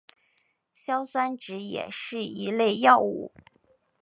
[0.73, 3.31] 硝酸酯也是一类药物。